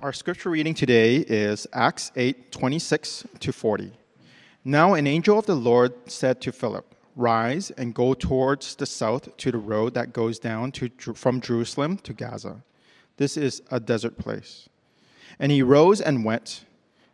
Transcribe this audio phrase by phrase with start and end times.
[0.00, 3.90] Our scripture reading today is Acts 8 26 to 40.
[4.64, 9.36] Now, an angel of the Lord said to Philip, Rise and go towards the south
[9.38, 12.62] to the road that goes down to, from Jerusalem to Gaza.
[13.16, 14.68] This is a desert place.
[15.40, 16.64] And he rose and went,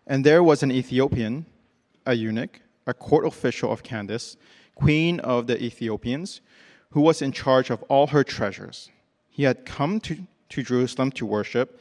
[0.06, 1.46] and there was an Ethiopian,
[2.04, 4.36] a eunuch, a court official of Candace,
[4.74, 6.42] queen of the Ethiopians,
[6.90, 8.90] who was in charge of all her treasures.
[9.30, 10.18] He had come to,
[10.50, 11.80] to Jerusalem to worship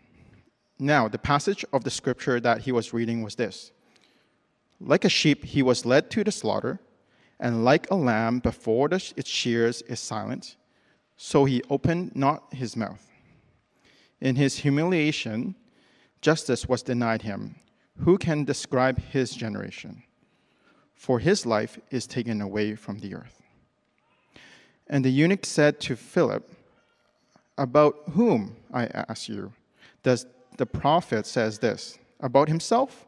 [0.83, 3.71] Now, the passage of the scripture that he was reading was this
[4.79, 6.79] Like a sheep, he was led to the slaughter,
[7.39, 10.57] and like a lamb before the, its shears is silent,
[11.17, 13.07] so he opened not his mouth.
[14.21, 15.53] In his humiliation,
[16.19, 17.57] justice was denied him.
[17.99, 20.01] Who can describe his generation?
[20.95, 23.39] For his life is taken away from the earth.
[24.87, 26.51] And the eunuch said to Philip,
[27.55, 29.53] About whom, I ask you,
[30.01, 30.25] does
[30.61, 33.07] the prophet says this about himself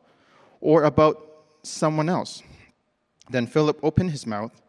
[0.59, 1.15] or about
[1.61, 2.41] someone else.
[3.29, 4.59] Then Philip opened his mouth,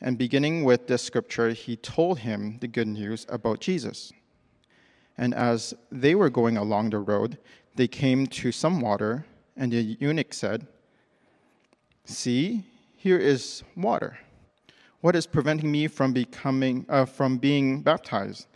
[0.00, 4.12] and beginning with this scripture, he told him the good news about Jesus.
[5.16, 7.38] And as they were going along the road,
[7.76, 9.24] they came to some water,
[9.56, 10.66] and the eunuch said,
[12.04, 12.64] See,
[12.96, 14.18] here is water.
[15.02, 18.48] What is preventing me from becoming uh, from being baptized?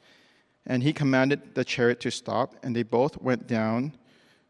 [0.69, 3.97] And he commanded the chariot to stop, and they both went down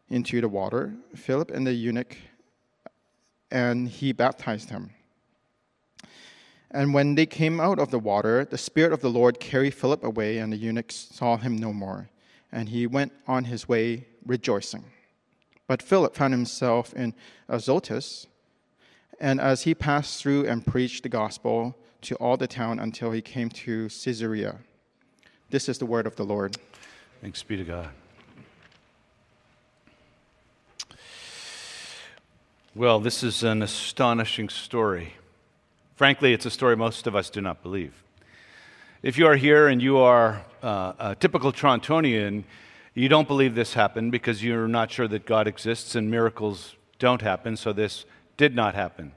[0.09, 2.17] into the water, Philip and the eunuch,
[3.49, 4.91] and he baptized him.
[6.71, 10.03] And when they came out of the water, the Spirit of the Lord carried Philip
[10.03, 12.09] away, and the eunuch saw him no more.
[12.51, 14.83] And he went on his way rejoicing.
[15.67, 17.13] But Philip found himself in
[17.47, 18.27] Azotus,
[19.19, 23.21] and as he passed through and preached the gospel to all the town until he
[23.21, 24.59] came to Caesarea.
[25.51, 26.55] This is the word of the Lord.
[27.21, 27.89] Thanks be to God.
[32.75, 35.13] Well, this is an astonishing story.
[35.95, 38.03] Frankly, it's a story most of us do not believe.
[39.01, 42.43] If you are here and you are uh, a typical Torontonian,
[42.93, 47.23] you don't believe this happened because you're not sure that God exists and miracles don't
[47.23, 48.05] happen, so this
[48.37, 49.13] did not happen.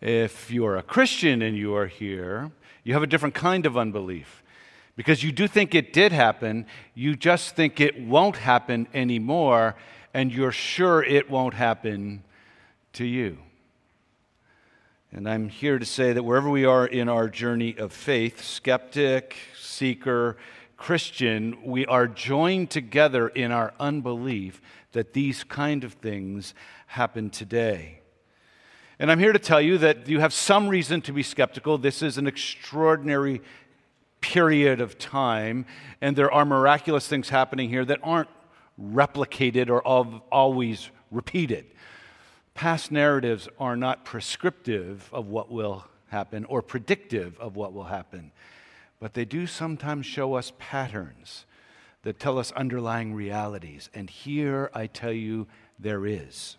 [0.00, 2.52] If you are a Christian and you are here,
[2.84, 4.42] you have a different kind of unbelief
[4.96, 9.76] because you do think it did happen, you just think it won't happen anymore,
[10.14, 12.24] and you're sure it won't happen
[12.94, 13.38] to you.
[15.12, 19.36] And I'm here to say that wherever we are in our journey of faith, skeptic,
[19.58, 20.36] seeker,
[20.76, 24.60] Christian, we are joined together in our unbelief
[24.92, 26.54] that these kind of things
[26.86, 28.00] happen today.
[28.98, 31.76] And I'm here to tell you that you have some reason to be skeptical.
[31.76, 33.42] This is an extraordinary
[34.20, 35.66] period of time,
[36.00, 38.28] and there are miraculous things happening here that aren't
[38.80, 41.66] replicated or always repeated.
[42.54, 48.32] Past narratives are not prescriptive of what will happen or predictive of what will happen,
[49.00, 51.44] but they do sometimes show us patterns
[52.02, 53.90] that tell us underlying realities.
[53.92, 55.46] And here I tell you,
[55.78, 56.56] there is.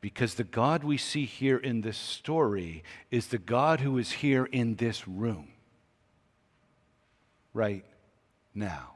[0.00, 4.46] Because the God we see here in this story is the God who is here
[4.46, 5.48] in this room
[7.52, 7.84] right
[8.54, 8.92] now.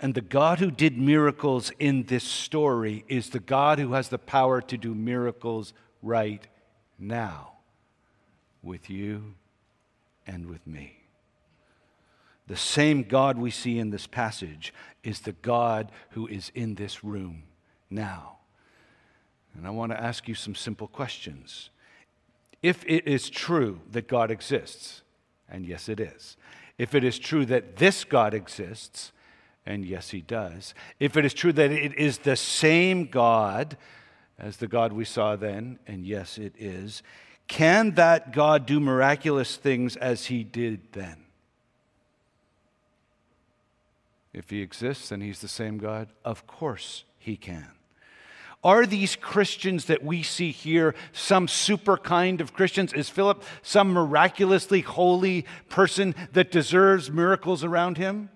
[0.00, 4.18] And the God who did miracles in this story is the God who has the
[4.18, 5.72] power to do miracles
[6.02, 6.46] right
[6.98, 7.52] now
[8.62, 9.34] with you
[10.26, 11.04] and with me.
[12.46, 17.02] The same God we see in this passage is the God who is in this
[17.02, 17.44] room
[17.88, 18.36] now.
[19.56, 21.70] And I want to ask you some simple questions.
[22.62, 25.02] If it is true that God exists,
[25.54, 26.36] and yes, it is.
[26.78, 29.12] If it is true that this God exists,
[29.64, 30.74] and yes, he does.
[30.98, 33.76] If it is true that it is the same God
[34.36, 37.04] as the God we saw then, and yes, it is,
[37.46, 41.18] can that God do miraculous things as he did then?
[44.32, 47.70] If he exists and he's the same God, of course he can.
[48.64, 52.94] Are these Christians that we see here some super kind of Christians?
[52.94, 58.30] Is Philip some miraculously holy person that deserves miracles around him?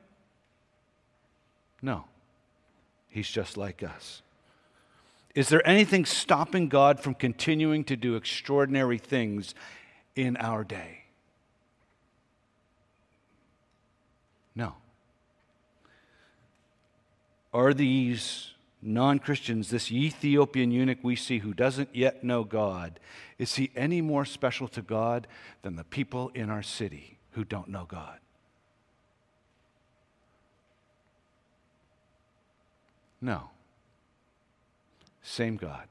[1.80, 2.04] No.
[3.08, 4.20] He's just like us.
[5.34, 9.54] Is there anything stopping God from continuing to do extraordinary things
[10.14, 11.04] in our day?
[14.54, 14.74] No.
[17.54, 23.00] Are these non Christians, this Ethiopian eunuch we see who doesn't yet know God,
[23.38, 25.26] is he any more special to God
[25.62, 28.18] than the people in our city who don't know God?
[33.20, 33.50] No.
[35.22, 35.88] Same God.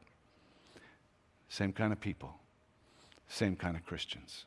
[1.50, 2.36] Same kind of people.
[3.28, 4.46] Same kind of Christians.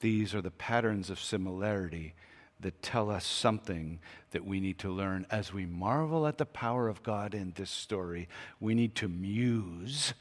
[0.00, 2.14] These are the patterns of similarity
[2.62, 4.00] that tell us something
[4.30, 5.26] that we need to learn.
[5.30, 8.28] As we marvel at the power of God in this story,
[8.60, 10.14] we need to muse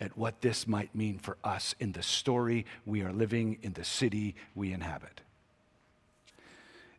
[0.00, 3.84] at what this might mean for us in the story we are living in the
[3.84, 5.20] city we inhabit.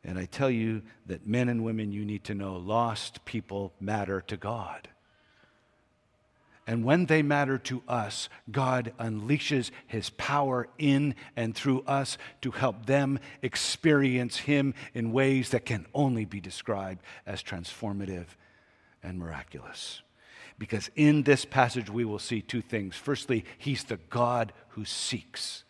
[0.04, 4.22] And I tell you that men and women, you need to know lost people matter
[4.22, 4.88] to God.
[6.70, 12.52] And when they matter to us, God unleashes his power in and through us to
[12.52, 18.28] help them experience him in ways that can only be described as transformative
[19.02, 20.04] and miraculous.
[20.60, 22.96] Because in this passage, we will see two things.
[22.96, 25.64] Firstly, he's the God who seeks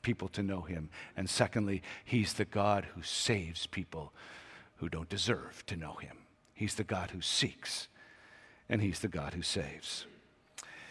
[0.00, 0.88] people to know him.
[1.14, 4.14] And secondly, he's the God who saves people
[4.76, 6.16] who don't deserve to know him.
[6.54, 7.88] He's the God who seeks
[8.68, 10.06] and He's the God who saves.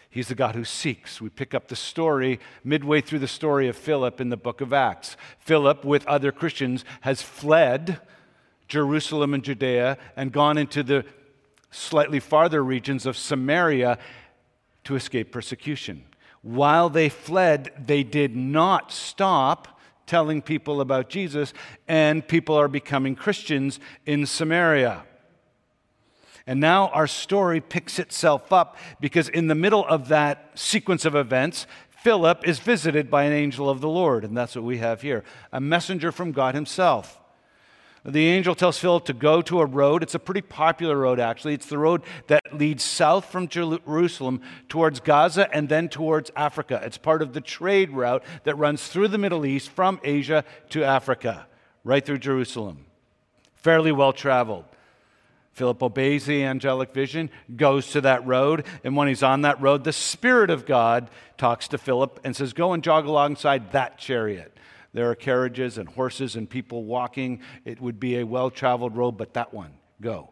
[0.08, 1.20] He's the God who seeks.
[1.20, 4.72] We pick up the story midway through the story of Philip in the book of
[4.72, 5.16] Acts.
[5.40, 8.00] Philip, with other Christians, has fled
[8.66, 11.04] Jerusalem and Judea and gone into the
[11.70, 13.98] slightly farther regions of Samaria
[14.84, 16.04] to escape persecution.
[16.40, 21.52] While they fled, they did not stop telling people about Jesus,
[21.88, 25.02] and people are becoming Christians in Samaria.
[26.46, 31.16] And now our story picks itself up because in the middle of that sequence of
[31.16, 31.66] events,
[32.02, 34.24] Philip is visited by an angel of the Lord.
[34.24, 37.20] And that's what we have here a messenger from God Himself.
[38.04, 40.04] The angel tells Philip to go to a road.
[40.04, 41.54] It's a pretty popular road, actually.
[41.54, 46.80] It's the road that leads south from Jerusalem towards Gaza and then towards Africa.
[46.84, 50.84] It's part of the trade route that runs through the Middle East from Asia to
[50.84, 51.48] Africa,
[51.82, 52.86] right through Jerusalem.
[53.56, 54.66] Fairly well traveled.
[55.56, 59.84] Philip obeys the angelic vision, goes to that road, and when he's on that road,
[59.84, 61.08] the Spirit of God
[61.38, 64.54] talks to Philip and says, Go and jog alongside that chariot.
[64.92, 67.40] There are carriages and horses and people walking.
[67.64, 70.28] It would be a well traveled road, but that one, go.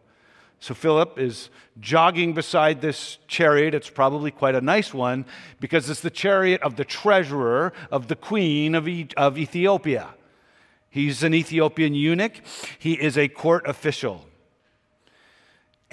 [0.61, 1.49] So Philip is
[1.81, 3.73] jogging beside this chariot.
[3.73, 5.25] It's probably quite a nice one
[5.59, 10.17] because it's the chariot of the treasurer of the queen of, e- of Ethiopia.
[10.91, 12.43] He's an Ethiopian eunuch,
[12.79, 14.27] he is a court official.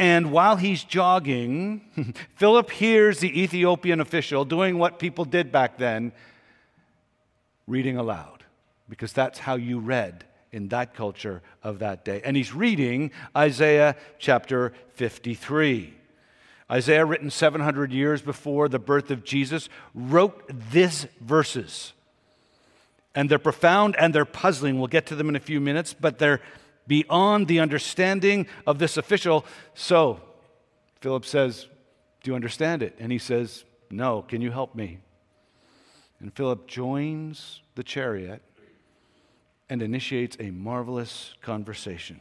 [0.01, 6.11] And while he's jogging, Philip hears the Ethiopian official doing what people did back then
[7.67, 8.43] reading aloud,
[8.89, 12.19] because that's how you read in that culture of that day.
[12.25, 15.93] And he's reading Isaiah chapter 53.
[16.71, 21.93] Isaiah, written 700 years before the birth of Jesus, wrote these verses.
[23.13, 24.79] And they're profound and they're puzzling.
[24.79, 26.41] We'll get to them in a few minutes, but they're
[26.87, 29.45] beyond the understanding of this official.
[29.73, 30.21] So,
[31.01, 31.67] Philip says,
[32.23, 32.95] Do you understand it?
[32.99, 34.99] And he says, No, can you help me?
[36.19, 38.41] And Philip joins the chariot
[39.69, 42.19] and initiates a marvelous conversation.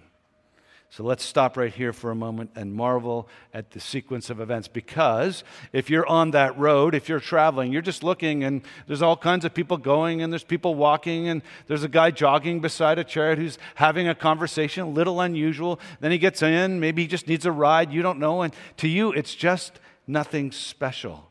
[0.93, 4.67] So let's stop right here for a moment and marvel at the sequence of events.
[4.67, 9.17] Because if you're on that road, if you're traveling, you're just looking and there's all
[9.17, 13.05] kinds of people going and there's people walking and there's a guy jogging beside a
[13.05, 15.79] chariot who's having a conversation, a little unusual.
[16.01, 18.43] Then he gets in, maybe he just needs a ride, you don't know.
[18.43, 19.79] And to you, it's just
[20.09, 21.31] nothing special.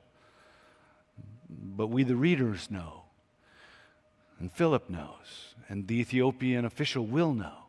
[1.50, 3.04] But we, the readers, know.
[4.40, 5.54] And Philip knows.
[5.68, 7.69] And the Ethiopian official will know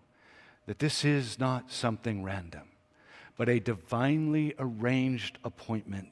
[0.66, 2.68] that this is not something random,
[3.36, 6.08] but a divinely arranged appointment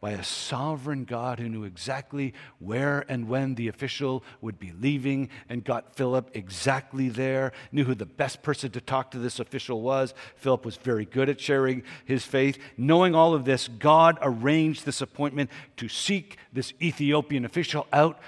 [0.00, 5.28] by a sovereign God who knew exactly where and when the official would be leaving
[5.48, 9.82] and got Philip exactly there, knew who the best person to talk to this official
[9.82, 10.14] was.
[10.36, 12.58] Philip was very good at sharing his faith.
[12.76, 18.20] Knowing all of this, God arranged this appointment to seek this Ethiopian official out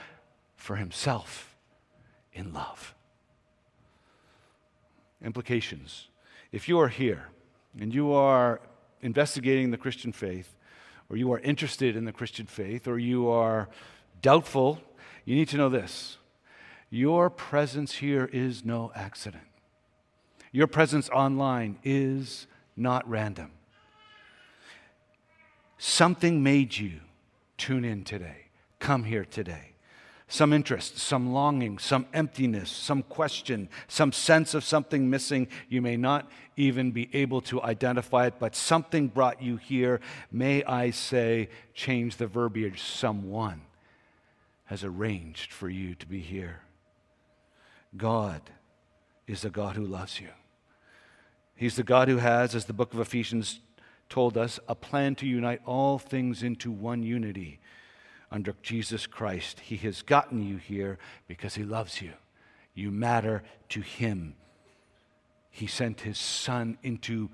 [0.56, 1.54] for himself
[2.32, 2.94] in love
[5.24, 6.08] implications.
[6.52, 7.28] If you are here
[7.78, 8.60] and you are
[9.02, 10.54] investigating the Christian faith,
[11.08, 13.68] or you are interested in the Christian faith, or you are
[14.22, 14.80] doubtful,
[15.24, 16.18] you need to know this.
[16.88, 19.44] Your presence here is no accident.
[20.52, 22.46] Your presence online is
[22.76, 23.52] not random.
[25.78, 27.00] Something made you
[27.56, 28.48] tune in today,
[28.78, 29.74] come here today.
[30.32, 35.48] Some interest, some longing, some emptiness, some question, some sense of something missing.
[35.68, 40.00] You may not even be able to identify it, but something brought you here.
[40.30, 42.80] May I say, change the verbiage.
[42.80, 43.62] Someone
[44.66, 46.60] has arranged for you to be here.
[47.96, 48.40] God
[49.26, 50.28] is a God who loves you.
[51.56, 53.58] He's the God who has, as the book of Ephesians
[54.08, 57.58] told us, a plan to unite all things into one unity
[58.30, 59.60] under Jesus Christ.
[59.60, 62.12] He has gotten you here because He loves you.
[62.74, 64.34] You matter to Him.
[65.50, 67.30] He sent His Son into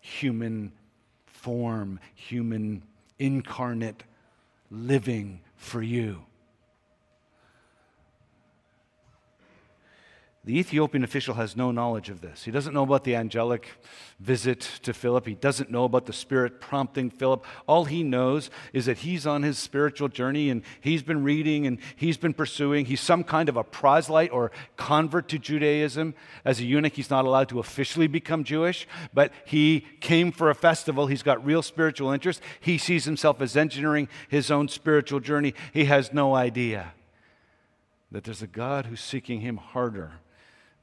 [0.00, 0.72] human
[1.26, 2.82] form, human
[3.18, 4.04] incarnate
[4.70, 6.24] living for you.
[10.46, 12.44] The Ethiopian official has no knowledge of this.
[12.44, 13.66] He doesn't know about the angelic
[14.20, 15.26] visit to Philip.
[15.26, 17.46] He doesn't know about the Spirit prompting Philip.
[17.66, 21.78] All he knows is that he's on his spiritual journey and he's been reading and
[21.96, 22.84] he's been pursuing.
[22.84, 26.14] He's some kind of a proselyte or convert to Judaism.
[26.44, 30.54] As a eunuch, he's not allowed to officially become Jewish, but he came for a
[30.54, 31.06] festival.
[31.06, 32.42] He's got real spiritual interest.
[32.60, 35.54] He sees himself as engineering his own spiritual journey.
[35.72, 36.92] He has no idea
[38.12, 40.12] that there's a God who's seeking him harder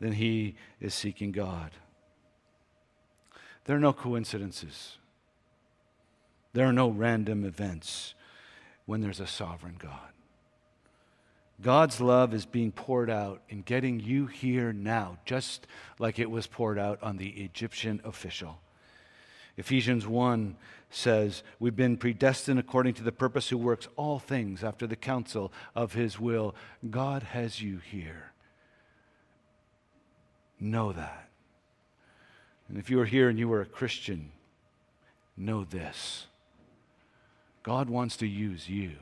[0.02, 1.72] then he is seeking God.
[3.66, 4.98] There are no coincidences,
[6.54, 8.16] there are no random events
[8.86, 10.12] when there's a sovereign God.
[11.62, 15.68] God's love is being poured out in getting you here now, just
[16.00, 18.60] like it was poured out on the Egyptian official.
[19.58, 20.56] Ephesians 1
[20.90, 25.54] says, We've been predestined according to the purpose who works all things after the counsel
[25.76, 26.56] of his will.
[26.90, 28.31] God has you here.
[30.62, 31.28] Know that.
[32.70, 34.32] And if you are here and you are a Christian,
[35.36, 36.28] know this
[37.64, 38.94] God wants to use you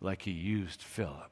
[0.00, 1.30] like he used Philip.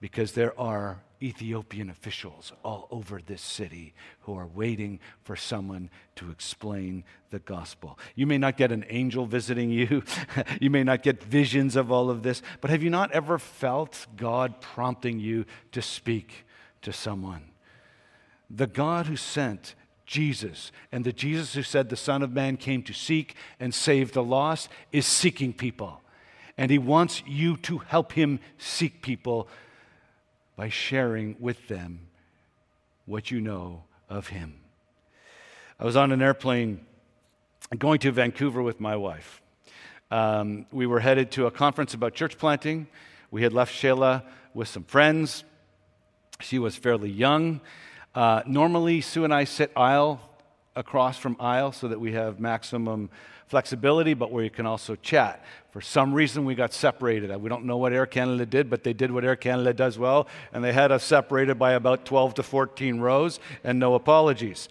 [0.00, 6.30] Because there are Ethiopian officials all over this city who are waiting for someone to
[6.30, 7.98] explain the gospel.
[8.14, 10.02] You may not get an angel visiting you,
[10.60, 14.06] you may not get visions of all of this, but have you not ever felt
[14.16, 16.45] God prompting you to speak?
[16.86, 17.42] To someone.
[18.48, 19.74] The God who sent
[20.06, 24.12] Jesus and the Jesus who said the Son of Man came to seek and save
[24.12, 26.00] the lost is seeking people.
[26.56, 29.48] And he wants you to help him seek people
[30.54, 32.06] by sharing with them
[33.04, 34.54] what you know of him.
[35.80, 36.86] I was on an airplane
[37.76, 39.42] going to Vancouver with my wife.
[40.12, 42.86] Um, we were headed to a conference about church planting.
[43.32, 44.22] We had left Shayla
[44.54, 45.42] with some friends.
[46.40, 47.60] She was fairly young.
[48.14, 50.20] Uh, normally, Sue and I sit aisle
[50.74, 53.10] across from aisle so that we have maximum
[53.46, 55.44] flexibility, but where you can also chat.
[55.70, 57.34] For some reason, we got separated.
[57.36, 60.26] We don't know what Air Canada did, but they did what Air Canada does well,
[60.52, 64.68] and they had us separated by about 12 to 14 rows, and no apologies.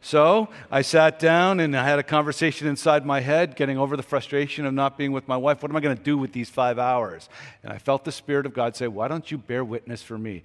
[0.00, 4.02] So I sat down and I had a conversation inside my head, getting over the
[4.02, 5.60] frustration of not being with my wife.
[5.62, 7.28] What am I going to do with these five hours?
[7.64, 10.44] And I felt the Spirit of God say, Why don't you bear witness for me?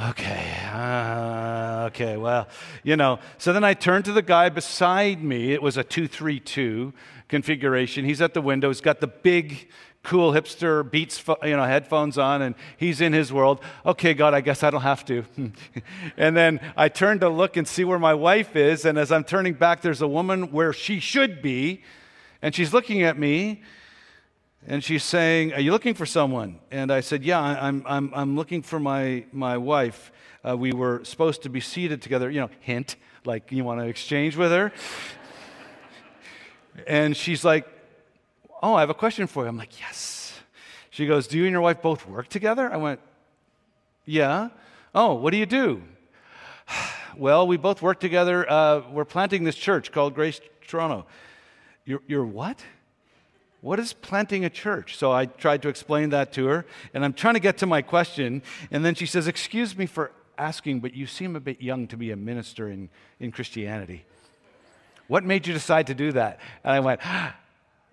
[0.00, 2.48] Okay, uh, okay, well,
[2.82, 3.18] you know.
[3.38, 5.52] So then I turned to the guy beside me.
[5.52, 6.92] It was a 232
[7.28, 8.04] configuration.
[8.04, 8.68] He's at the window.
[8.68, 9.68] He's got the big,
[10.02, 13.60] cool hipster Beats, you know, headphones on, and he's in his world.
[13.84, 15.24] Okay, God, I guess I don't have to.
[16.16, 19.24] and then I turned to look and see where my wife is, and as I'm
[19.24, 21.82] turning back, there's a woman where she should be,
[22.42, 23.62] and she's looking at me,
[24.66, 26.58] and she's saying, Are you looking for someone?
[26.70, 30.10] And I said, Yeah, I'm, I'm, I'm looking for my, my wife.
[30.46, 33.86] Uh, we were supposed to be seated together, you know, hint, like you want to
[33.86, 34.72] exchange with her.
[36.86, 37.66] and she's like,
[38.62, 39.48] Oh, I have a question for you.
[39.48, 40.38] I'm like, Yes.
[40.90, 42.72] She goes, Do you and your wife both work together?
[42.72, 43.00] I went,
[44.04, 44.48] Yeah.
[44.94, 45.82] Oh, what do you do?
[47.16, 48.50] well, we both work together.
[48.50, 51.06] Uh, we're planting this church called Grace Toronto.
[51.84, 52.64] You're, you're what?
[53.60, 54.96] What is planting a church?
[54.96, 57.82] So I tried to explain that to her, and I'm trying to get to my
[57.82, 58.42] question.
[58.70, 61.96] And then she says, Excuse me for asking, but you seem a bit young to
[61.96, 64.04] be a minister in, in Christianity.
[65.08, 66.40] What made you decide to do that?
[66.64, 67.00] And I went,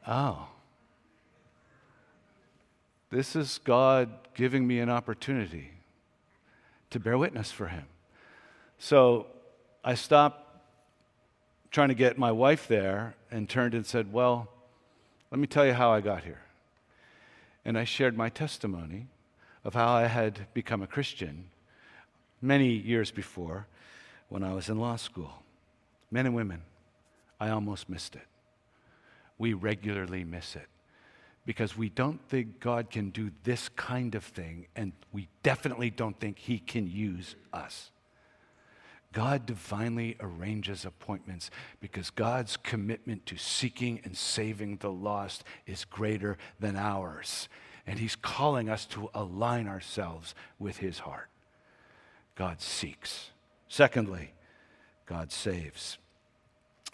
[0.07, 0.47] Oh,
[3.09, 5.71] this is God giving me an opportunity
[6.89, 7.85] to bear witness for Him.
[8.79, 9.27] So
[9.83, 10.39] I stopped
[11.71, 14.49] trying to get my wife there and turned and said, Well,
[15.33, 16.41] let me tell you how I got here.
[17.65, 19.07] And I shared my testimony
[19.63, 21.45] of how I had become a Christian
[22.39, 23.65] many years before
[24.29, 25.41] when I was in law school.
[26.11, 26.61] Men and women,
[27.39, 28.27] I almost missed it.
[29.39, 30.67] we regularly miss it
[31.47, 36.19] because we don't think God can do this kind of thing, and we definitely don't
[36.19, 37.89] think He can use us.
[39.13, 46.37] God divinely arranges appointments because God's commitment to seeking and saving the lost is greater
[46.59, 47.47] than ours.
[47.85, 51.29] And He's calling us to align ourselves with His heart.
[52.35, 53.29] God seeks.
[53.67, 54.33] Secondly,
[55.05, 55.99] God saves.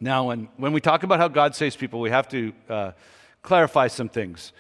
[0.02, 2.92] Now, when, when we talk about how God saves people, we have to uh,
[3.42, 4.52] clarify some things.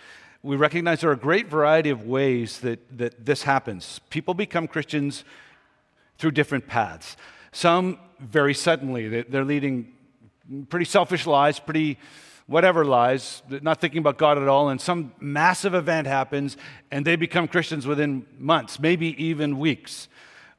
[0.44, 4.00] We recognize there are a great variety of ways that, that this happens.
[4.10, 5.26] People become Christians
[6.18, 7.18] through different paths.
[7.52, 9.94] Some very suddenly, they're leading
[10.70, 11.98] pretty selfish lives, pretty
[12.48, 16.58] whatever lies, not thinking about God at all, and some massive event happens
[16.92, 20.08] and they become Christians within months, maybe even weeks.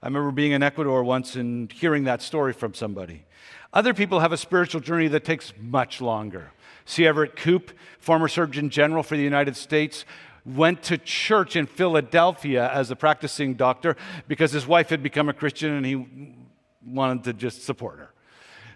[0.02, 3.25] I remember being in Ecuador once and hearing that story from somebody.
[3.73, 6.52] Other people have a spiritual journey that takes much longer.
[6.85, 7.06] C.
[7.06, 10.04] Everett Koop, former Surgeon General for the United States,
[10.47, 15.32] went to church in Philadelphia as a practicing doctor because his wife had become a
[15.32, 16.35] Christian and he
[16.84, 18.10] wanted to just support her.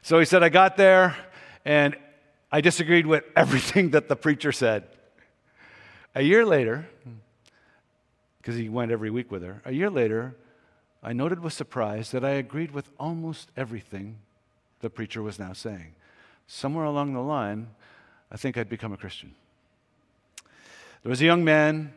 [0.03, 1.17] So he said, I got there
[1.65, 1.97] and
[2.53, 4.85] I disagreed with everything that the preacher said.
[6.15, 6.89] A year later,
[8.41, 10.37] because he went every week with her, a year later,
[11.03, 14.17] I noted with surprise that I agreed with almost everything
[14.81, 15.95] the preacher was now saying.
[16.47, 17.69] Somewhere along the line,
[18.31, 19.35] I think I'd become a Christian.
[21.03, 21.93] There was a young man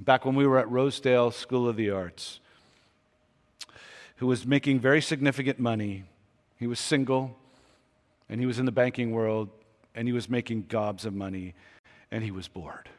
[0.00, 2.39] back when we were at Rosedale School of the Arts
[4.20, 6.04] who was making very significant money.
[6.58, 7.38] He was single,
[8.28, 9.48] and he was in the banking world,
[9.94, 11.54] and he was making gobs of money,
[12.10, 12.90] and he was bored.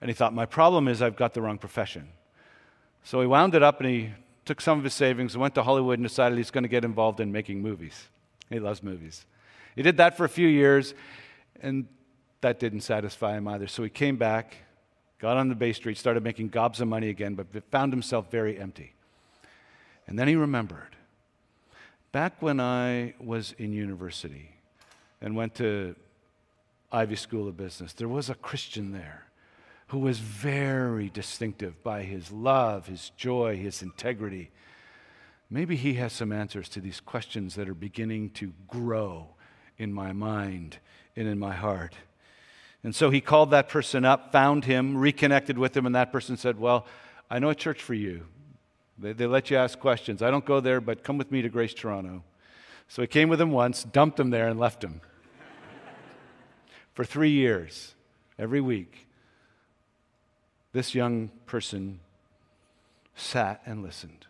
[0.00, 2.08] And he thought, My problem is I've got the wrong profession.
[3.02, 4.10] So he wound it up and he
[4.44, 6.84] took some of his savings and went to Hollywood and decided he's going to get
[6.84, 8.04] involved in making movies.
[8.48, 9.26] He loves movies.
[9.74, 10.94] He did that for a few years,
[11.60, 11.88] and
[12.40, 13.66] that didn't satisfy him either.
[13.66, 14.54] So he came back,
[15.18, 18.60] got on the Bay Street, started making gobs of money again, but found himself very
[18.60, 18.94] empty.
[20.12, 20.94] And then he remembered
[22.12, 24.50] back when I was in university
[25.22, 25.96] and went to
[26.92, 29.24] Ivey School of Business, there was a Christian there
[29.86, 34.50] who was very distinctive by his love, his joy, his integrity.
[35.48, 39.28] Maybe he has some answers to these questions that are beginning to grow
[39.78, 40.76] in my mind
[41.16, 41.94] and in my heart.
[42.84, 46.36] And so he called that person up, found him, reconnected with him, and that person
[46.36, 46.84] said, Well,
[47.30, 48.26] I know a church for you.
[48.98, 50.22] They, they let you ask questions.
[50.22, 52.22] I don't go there, but come with me to Grace Toronto.
[52.88, 55.00] So he came with him once, dumped him there, and left him.
[56.92, 57.94] For three years,
[58.38, 59.06] every week,
[60.72, 62.00] this young person
[63.14, 64.26] sat and listened.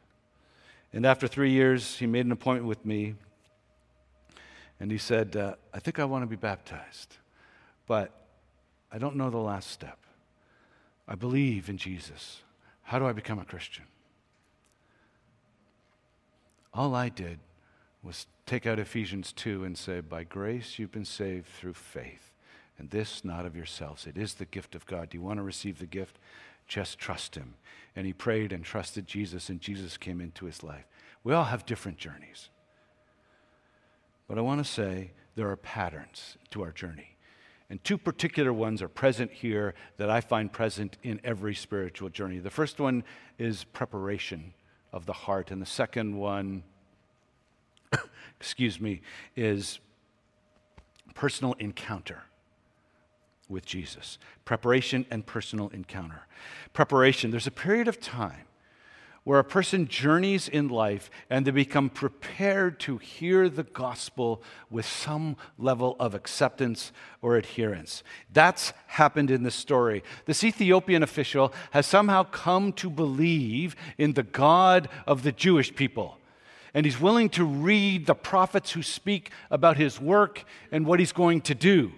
[0.92, 3.14] And after three years, he made an appointment with me.
[4.78, 7.16] And he said, uh, I think I want to be baptized,
[7.86, 8.10] but
[8.90, 9.98] I don't know the last step.
[11.08, 12.42] I believe in Jesus.
[12.82, 13.84] How do I become a Christian?
[16.74, 17.38] All I did
[18.02, 22.32] was take out Ephesians 2 and say, By grace you've been saved through faith,
[22.78, 24.06] and this not of yourselves.
[24.06, 25.10] It is the gift of God.
[25.10, 26.18] Do you want to receive the gift?
[26.66, 27.54] Just trust Him.
[27.94, 30.86] And he prayed and trusted Jesus, and Jesus came into his life.
[31.24, 32.48] We all have different journeys.
[34.26, 37.16] But I want to say there are patterns to our journey.
[37.68, 42.38] And two particular ones are present here that I find present in every spiritual journey.
[42.38, 43.04] The first one
[43.38, 44.54] is preparation
[44.92, 45.50] of the heart.
[45.50, 46.62] And the second one,
[48.40, 49.00] excuse me,
[49.36, 49.80] is
[51.14, 52.22] personal encounter
[53.48, 54.18] with Jesus.
[54.44, 56.26] Preparation and personal encounter.
[56.72, 58.46] Preparation, there's a period of time
[59.24, 64.84] where a person journeys in life and they become prepared to hear the gospel with
[64.84, 68.02] some level of acceptance or adherence.
[68.32, 70.02] That's happened in this story.
[70.26, 76.18] This Ethiopian official has somehow come to believe in the God of the Jewish people.
[76.74, 81.12] And he's willing to read the prophets who speak about his work and what he's
[81.12, 81.92] going to do.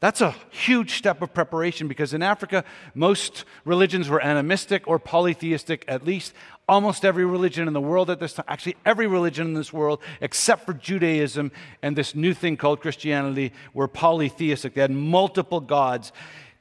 [0.00, 5.84] That's a huge step of preparation because in Africa, most religions were animistic or polytheistic,
[5.86, 6.32] at least
[6.66, 10.00] almost every religion in the world at this time, actually, every religion in this world,
[10.22, 14.72] except for Judaism and this new thing called Christianity, were polytheistic.
[14.72, 16.12] They had multiple gods.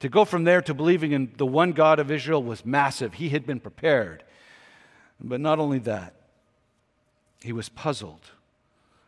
[0.01, 3.15] To go from there to believing in the one God of Israel was massive.
[3.15, 4.23] He had been prepared.
[5.21, 6.13] But not only that,
[7.41, 8.31] he was puzzled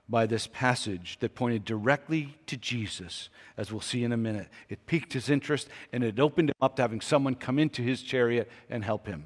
[0.09, 4.49] by this passage that pointed directly to Jesus, as we'll see in a minute.
[4.67, 8.01] It piqued his interest and it opened him up to having someone come into his
[8.01, 9.25] chariot and help him.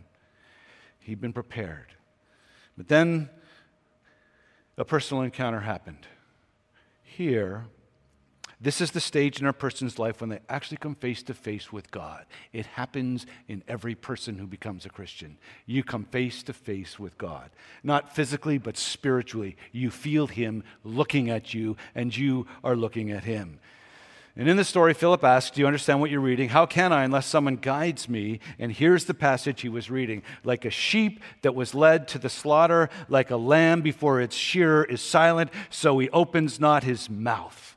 [0.99, 1.87] He'd been prepared.
[2.77, 3.29] But then
[4.77, 6.05] a personal encounter happened.
[7.03, 7.65] Here,
[8.61, 11.73] This is the stage in a person's life when they actually come face to face
[11.73, 12.25] with God.
[12.53, 15.37] It happens in every person who becomes a Christian.
[15.65, 17.49] You come face to face with God,
[17.83, 19.57] not physically, but spiritually.
[19.73, 23.59] You feel Him looking at you, and you are looking at Him.
[24.37, 26.49] And in the story, Philip asks, Do you understand what you're reading?
[26.49, 28.41] How can I unless someone guides me?
[28.59, 32.29] And here's the passage he was reading Like a sheep that was led to the
[32.29, 37.74] slaughter, like a lamb before its shearer is silent, so he opens not his mouth.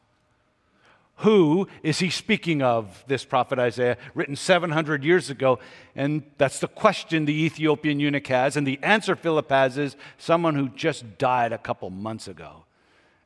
[1.19, 5.59] Who is he speaking of, this prophet Isaiah, written 700 years ago?
[5.97, 8.57] And that's the question the Ethiopian eunuch has.
[8.57, 12.67] And the answer Philip has is someone who just died a couple months ago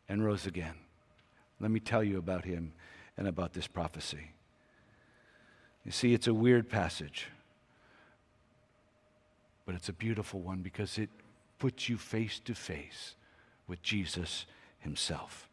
[0.09, 0.75] and rose again.
[1.61, 2.73] Let me tell you about him
[3.19, 4.33] and about this prophecy.
[5.85, 7.29] You see, it's a weird passage,
[9.67, 11.11] but it's a beautiful one because it
[11.59, 13.17] puts you face to face
[13.67, 14.47] with Jesus
[14.79, 15.49] himself.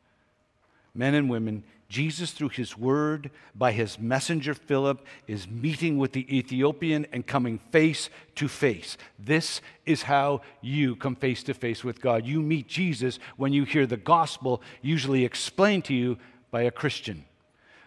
[0.94, 6.38] Men and women, Jesus, through his word, by his messenger Philip, is meeting with the
[6.38, 8.96] Ethiopian and coming face to face.
[9.18, 12.28] This is how you come face to face with God.
[12.28, 16.20] You meet Jesus when you hear the gospel, usually explained to you
[16.52, 17.26] by a Christian.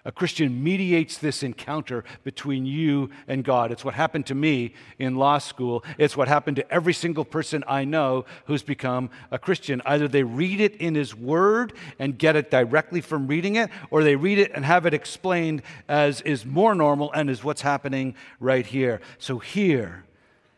[0.05, 3.71] A Christian mediates this encounter between you and God.
[3.71, 5.85] It's what happened to me in law school.
[5.97, 9.81] It's what happened to every single person I know who's become a Christian.
[9.87, 14.03] Either they read it in His Word and get it directly from reading it, or
[14.03, 18.17] they read it and have it explained as is more normal and is what's happening
[18.41, 19.01] right here.
[19.19, 20.05] So, here,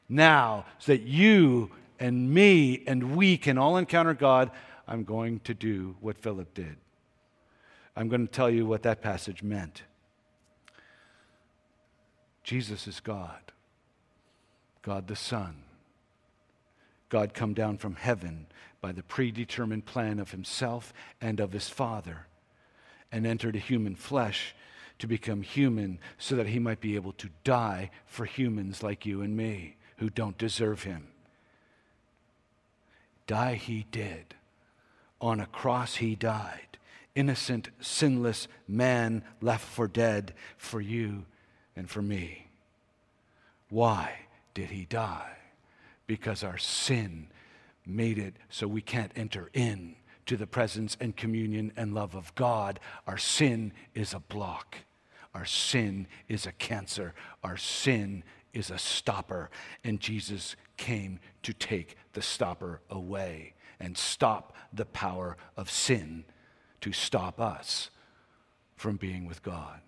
[0.09, 4.51] now, so that you and me and we can all encounter God,
[4.89, 6.77] I'm going to do what Philip did.
[7.97, 9.83] I'm going to tell you what that passage meant.
[12.43, 13.53] Jesus is God,
[14.83, 15.63] God the Son.
[17.09, 18.47] God come down from heaven
[18.81, 22.27] by the predetermined plan of himself and of his Father
[23.13, 24.55] and entered a human flesh
[24.99, 29.23] to become human so that he might be able to die for humans like you
[29.23, 31.07] and me who don't deserve him.
[33.27, 34.35] Die he did.
[35.21, 36.74] On a cross he died
[37.15, 41.25] innocent, sinless man left for dead for you
[41.77, 42.49] and for me.
[43.71, 44.13] Why
[44.53, 45.37] did he die?
[46.07, 47.29] Because our sin
[47.87, 49.97] made it so we can't enter in
[50.27, 52.81] to the presence and communion and love of God.
[53.07, 54.77] Our sin is a block.
[55.35, 57.15] Our sin is a cancer.
[57.43, 58.23] Our sin
[58.53, 59.51] is a stopper.
[59.83, 66.25] And Jesus came to take the stopper away and stop the power of sin
[66.85, 67.89] to stop us
[68.77, 69.81] from being with God.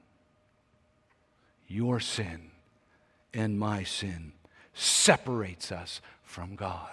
[1.69, 2.53] Your sin
[3.35, 4.33] and my sin
[4.73, 6.89] separates us from God.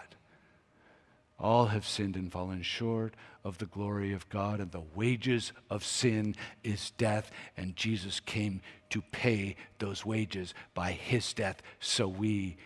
[1.39, 3.13] All have sinned and fallen short
[3.45, 6.35] of the glory of God, and the wages of sin
[6.65, 7.31] is death.
[7.55, 12.57] And Jesus came to pay those wages by his death so we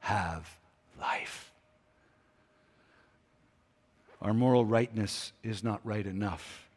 [0.00, 0.58] have
[1.00, 1.52] life.
[4.20, 6.68] Our moral rightness is not right enough.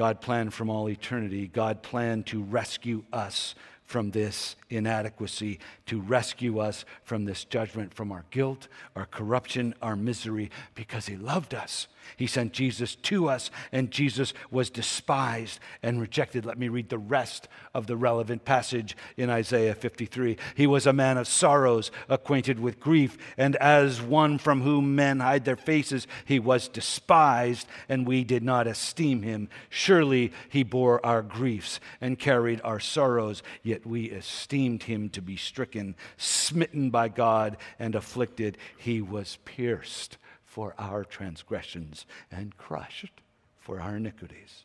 [0.00, 1.46] God planned from all eternity.
[1.46, 8.10] God planned to rescue us from this inadequacy, to rescue us from this judgment, from
[8.10, 11.86] our guilt, our corruption, our misery, because He loved us.
[12.16, 16.44] He sent Jesus to us, and Jesus was despised and rejected.
[16.44, 20.36] Let me read the rest of the relevant passage in Isaiah 53.
[20.54, 25.20] He was a man of sorrows, acquainted with grief, and as one from whom men
[25.20, 29.48] hide their faces, he was despised, and we did not esteem him.
[29.68, 35.36] Surely he bore our griefs and carried our sorrows, yet we esteemed him to be
[35.36, 38.58] stricken, smitten by God, and afflicted.
[38.76, 40.18] He was pierced
[40.50, 43.20] for our transgressions and crushed
[43.58, 44.64] for our iniquities.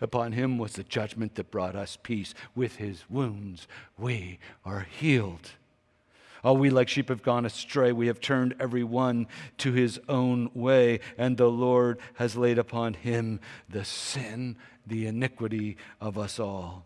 [0.00, 2.34] Upon him was the judgment that brought us peace.
[2.54, 5.52] With his wounds we are healed.
[6.42, 7.92] All we like sheep have gone astray.
[7.92, 9.26] We have turned every one
[9.58, 14.56] to his own way, and the Lord has laid upon him the sin,
[14.86, 16.84] the iniquity of us all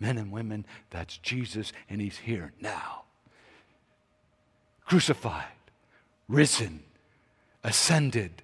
[0.00, 3.04] men and women, that's Jesus, and he's here now.
[4.84, 5.44] Crucified,
[6.28, 6.82] risen,
[7.62, 8.42] ascended,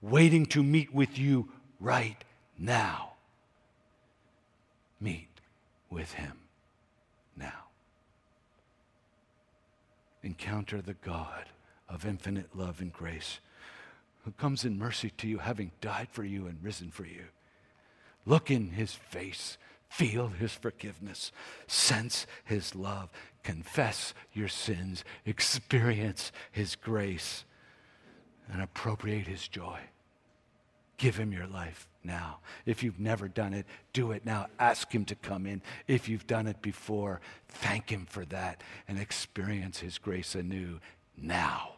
[0.00, 2.22] waiting to meet with you right
[2.58, 3.12] now.
[5.00, 5.28] Meet
[5.90, 6.32] with him
[7.36, 7.66] now.
[10.22, 11.46] Encounter the God
[11.88, 13.40] of infinite love and grace
[14.24, 17.24] who comes in mercy to you, having died for you and risen for you.
[18.24, 19.58] Look in his face
[19.92, 21.32] Feel his forgiveness,
[21.66, 23.10] sense his love,
[23.42, 27.44] confess your sins, experience his grace,
[28.50, 29.78] and appropriate his joy.
[30.96, 31.88] Give him your life.
[32.04, 32.38] now.
[32.66, 34.46] If you've never done it, do it now.
[34.58, 35.62] Ask Him to come in.
[35.86, 40.80] If you've done it before, thank Him for that and experience His grace anew
[41.16, 41.70] now.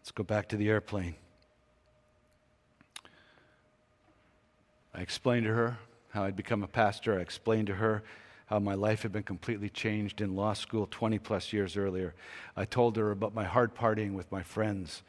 [0.00, 1.14] Let's go back to the airplane.
[4.94, 5.78] I explained to her
[6.10, 7.18] how I'd become a pastor.
[7.18, 8.02] I explained to her
[8.46, 12.14] how my life had been completely changed in law school 20 plus years earlier.
[12.56, 15.02] I told her about my hard partying with my friends.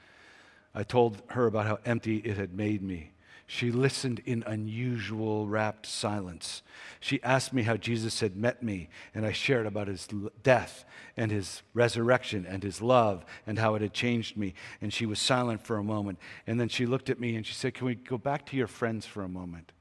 [0.75, 3.11] I told her about how empty it had made me.
[3.53, 6.61] She listened in unusual, rapt silence.
[7.01, 10.07] She asked me how Jesus had met me, and I shared about his
[10.41, 10.85] death
[11.17, 14.53] and his resurrection and his love and how it had changed me.
[14.79, 16.17] And she was silent for a moment.
[16.47, 18.67] And then she looked at me and she said, Can we go back to your
[18.67, 19.73] friends for a moment?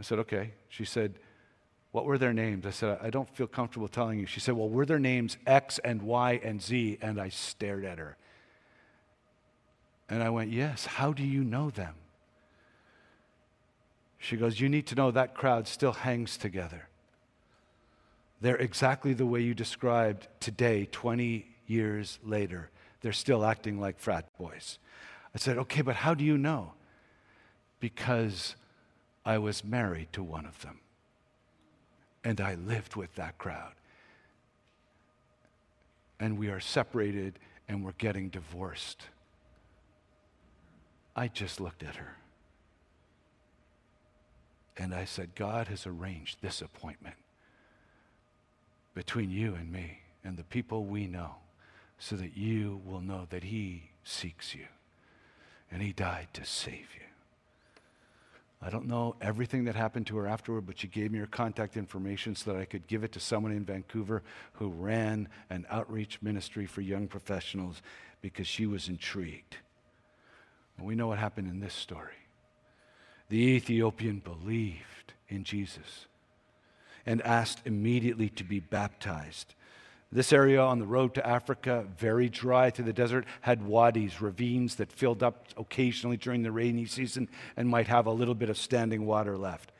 [0.00, 0.54] I said, Okay.
[0.70, 1.18] She said,
[1.92, 2.64] what were their names?
[2.64, 4.26] I said, I don't feel comfortable telling you.
[4.26, 6.98] She said, Well, were their names X and Y and Z?
[7.02, 8.16] And I stared at her.
[10.08, 11.94] And I went, Yes, how do you know them?
[14.24, 16.88] She goes, You need to know that crowd still hangs together.
[18.40, 22.70] They're exactly the way you described today, 20 years later.
[23.02, 24.78] They're still acting like frat boys.
[25.34, 26.72] I said, Okay, but how do you know?
[27.80, 28.56] Because
[29.26, 30.80] I was married to one of them
[32.24, 33.74] and I lived with that crowd.
[36.18, 39.02] And we are separated and we're getting divorced.
[41.14, 42.16] I just looked at her.
[44.76, 47.16] And I said, God has arranged this appointment
[48.94, 51.36] between you and me and the people we know
[51.98, 54.66] so that you will know that He seeks you
[55.70, 57.04] and He died to save you.
[58.64, 61.76] I don't know everything that happened to her afterward, but she gave me her contact
[61.76, 64.22] information so that I could give it to someone in Vancouver
[64.54, 67.82] who ran an outreach ministry for young professionals
[68.22, 69.58] because she was intrigued.
[70.78, 72.14] And we know what happened in this story.
[73.34, 76.06] The Ethiopian believed in Jesus
[77.04, 79.56] and asked immediately to be baptized.
[80.12, 84.76] This area on the road to Africa, very dry to the desert, had wadis, ravines
[84.76, 88.56] that filled up occasionally during the rainy season and might have a little bit of
[88.56, 89.72] standing water left.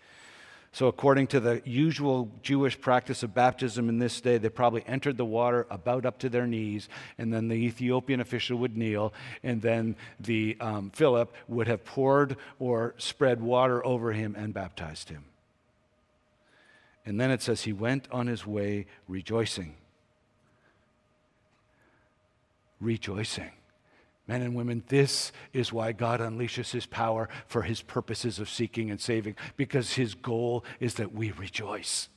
[0.74, 5.16] So, according to the usual Jewish practice of baptism in this day, they probably entered
[5.16, 9.62] the water about up to their knees, and then the Ethiopian official would kneel, and
[9.62, 15.24] then the um, Philip would have poured or spread water over him and baptized him.
[17.06, 19.76] And then it says he went on his way rejoicing
[22.84, 23.50] rejoicing.
[24.26, 28.90] Men and women, this is why God unleashes his power for his purposes of seeking
[28.90, 32.08] and saving, because his goal is that we rejoice.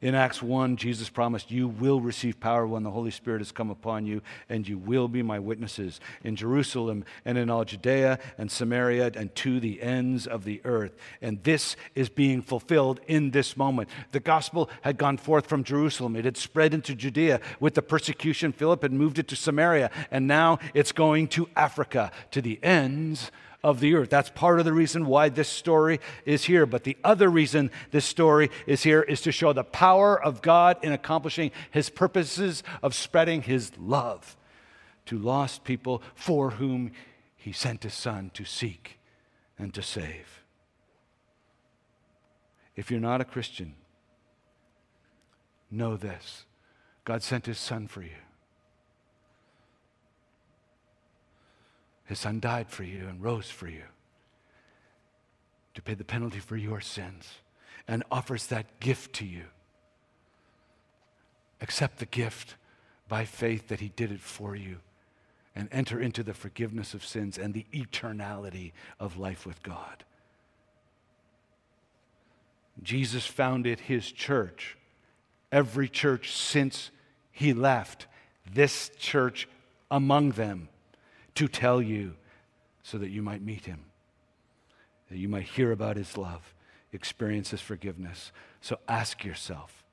[0.00, 3.70] In Acts 1, Jesus promised, You will receive power when the Holy Spirit has come
[3.70, 8.50] upon you, and you will be my witnesses in Jerusalem and in all Judea and
[8.50, 10.96] Samaria and to the ends of the earth.
[11.22, 13.88] And this is being fulfilled in this moment.
[14.12, 17.40] The gospel had gone forth from Jerusalem, it had spread into Judea.
[17.60, 22.10] With the persecution, Philip had moved it to Samaria, and now it's going to Africa,
[22.32, 23.30] to the ends
[23.64, 24.10] of the earth.
[24.10, 26.66] That's part of the reason why this story is here.
[26.66, 30.76] But the other reason this story is here is to show the power of God
[30.82, 34.36] in accomplishing his purposes of spreading his love
[35.06, 36.92] to lost people for whom
[37.36, 38.98] he sent his son to seek
[39.58, 40.42] and to save.
[42.76, 43.74] If you're not a Christian,
[45.70, 46.44] know this
[47.04, 48.16] God sent his son for you.
[52.04, 53.84] His son died for you and rose for you
[55.74, 57.28] to pay the penalty for your sins
[57.88, 59.44] and offers that gift to you.
[61.60, 62.56] Accept the gift
[63.08, 64.78] by faith that he did it for you
[65.56, 70.04] and enter into the forgiveness of sins and the eternality of life with God.
[72.82, 74.76] Jesus founded his church.
[75.52, 76.90] Every church since
[77.30, 78.06] he left,
[78.52, 79.48] this church
[79.90, 80.68] among them
[81.34, 82.14] to tell you
[82.82, 83.84] so that you might meet him,
[85.10, 86.54] that you might hear about his love,
[86.92, 88.30] experience his forgiveness.
[88.60, 89.84] So ask yourself,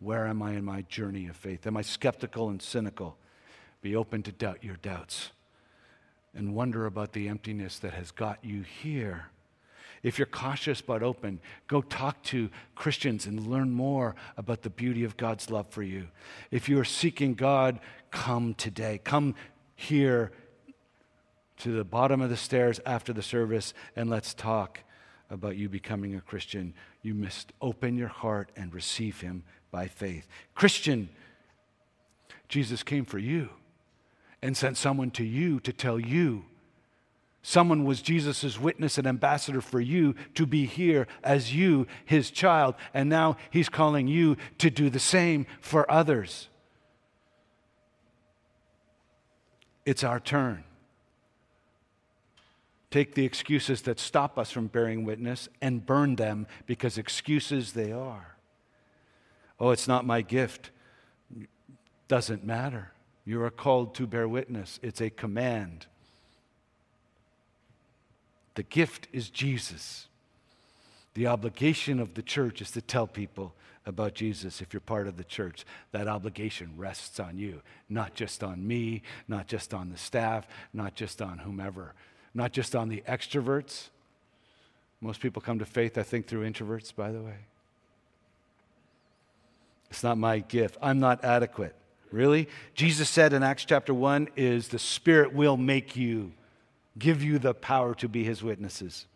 [0.00, 1.66] where am I in my journey of faith?
[1.66, 3.16] Am I skeptical and cynical?
[3.80, 5.30] Be open to doubt your doubts
[6.34, 9.26] and wonder about the emptiness that has got you here.
[10.02, 15.04] If you're cautious but open, go talk to Christians and learn more about the beauty
[15.04, 16.08] of God's love for you.
[16.50, 17.78] If you are seeking God,
[18.10, 19.00] come today.
[19.02, 19.34] Come
[19.76, 20.32] here
[21.58, 24.80] to the bottom of the stairs after the service and let's talk
[25.30, 26.74] about you becoming a Christian.
[27.02, 30.26] You must open your heart and receive him by faith.
[30.54, 31.08] Christian,
[32.48, 33.48] Jesus came for you
[34.42, 36.44] and sent someone to you to tell you.
[37.42, 42.74] Someone was Jesus' witness and ambassador for you to be here as you, his child,
[42.94, 46.48] and now he's calling you to do the same for others.
[49.84, 50.64] It's our turn.
[52.94, 57.90] Take the excuses that stop us from bearing witness and burn them because excuses they
[57.90, 58.36] are.
[59.58, 60.70] Oh, it's not my gift.
[62.06, 62.92] Doesn't matter.
[63.24, 65.86] You are called to bear witness, it's a command.
[68.54, 70.06] The gift is Jesus.
[71.14, 75.16] The obligation of the church is to tell people about Jesus if you're part of
[75.16, 75.64] the church.
[75.90, 80.94] That obligation rests on you, not just on me, not just on the staff, not
[80.94, 81.96] just on whomever
[82.34, 83.88] not just on the extroverts.
[85.00, 87.36] Most people come to faith, I think, through introverts, by the way.
[89.90, 90.76] It's not my gift.
[90.82, 91.74] I'm not adequate.
[92.10, 92.48] Really?
[92.74, 96.32] Jesus said in Acts chapter 1 is the Spirit will make you,
[96.98, 99.06] give you the power to be his witnesses.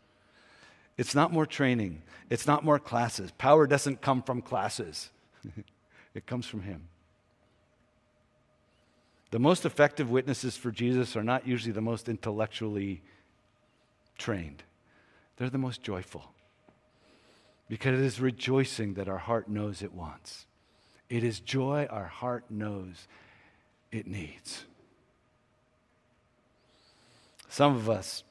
[0.96, 2.02] It's not more training.
[2.28, 3.30] It's not more classes.
[3.38, 5.10] Power doesn't come from classes.
[6.14, 6.88] it comes from him.
[9.30, 13.02] The most effective witnesses for Jesus are not usually the most intellectually
[14.16, 14.62] trained,
[15.36, 16.32] they're the most joyful.
[17.68, 20.46] Because it is rejoicing that our heart knows it wants.
[21.10, 23.06] It is joy our heart knows
[23.92, 24.64] it needs.
[27.50, 28.24] Some of us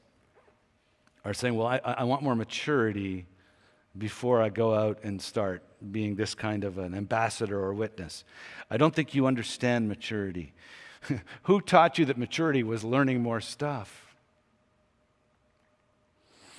[1.24, 3.26] are saying, Well, I, I want more maturity
[3.98, 8.24] before I go out and start being this kind of an ambassador or witness.
[8.70, 10.54] I don't think you understand maturity.
[11.44, 14.16] Who taught you that maturity was learning more stuff?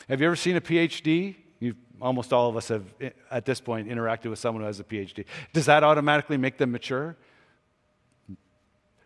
[0.09, 1.37] Have you ever seen a PhD?
[1.61, 4.81] You've, almost all of us have, eh, at this point, interacted with someone who has
[4.81, 5.25] a PhD.
[5.53, 7.17] Does that automatically make them mature?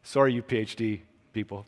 [0.03, 1.01] Sorry, you PhD
[1.33, 1.67] people.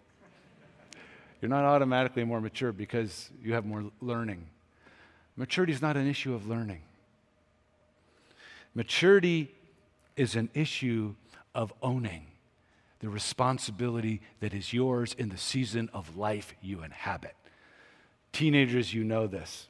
[1.40, 4.46] You're not automatically more mature because you have more learning.
[5.36, 6.80] Maturity is not an issue of learning.
[8.74, 9.52] Maturity
[10.16, 11.14] is an issue
[11.54, 12.26] of owning
[13.04, 17.34] the responsibility that is yours in the season of life you inhabit.
[18.32, 19.68] Teenagers, you know this.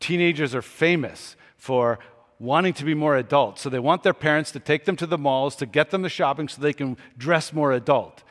[0.00, 2.00] Teenagers are famous for
[2.40, 3.60] wanting to be more adult.
[3.60, 6.08] So they want their parents to take them to the malls, to get them to
[6.08, 8.24] shopping so they can dress more adult.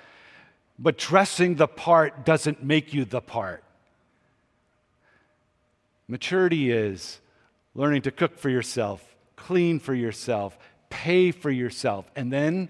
[0.77, 3.63] But dressing the part doesn't make you the part.
[6.09, 7.21] Maturity is
[7.73, 10.57] learning to cook for yourself, clean for yourself,
[10.89, 12.67] pay for yourself, and then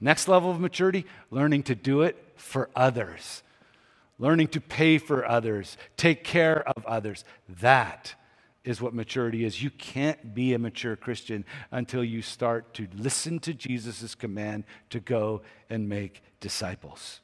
[0.00, 3.42] Next level of maturity, learning to do it for others,
[4.18, 7.24] learning to pay for others, take care of others.
[7.60, 8.14] That
[8.64, 9.62] is what maturity is.
[9.62, 15.00] You can't be a mature Christian until you start to listen to Jesus' command to
[15.00, 17.20] go and make disciples.